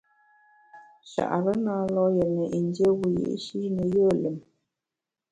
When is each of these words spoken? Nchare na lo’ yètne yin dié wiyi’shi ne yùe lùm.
Nchare 1.01 1.53
na 1.65 1.75
lo’ 1.93 2.03
yètne 2.17 2.43
yin 2.53 2.67
dié 2.73 2.89
wiyi’shi 2.99 3.59
ne 3.75 3.83
yùe 3.93 4.13
lùm. 4.21 4.37